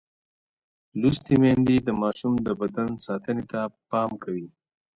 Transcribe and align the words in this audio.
لوستې 1.01 1.33
میندې 1.41 1.75
د 1.81 1.89
ماشوم 2.01 2.33
د 2.45 2.47
بدن 2.61 2.89
ساتنې 3.05 3.43
ته 3.51 3.59
پام 3.89 4.11
کوي. 4.23 4.47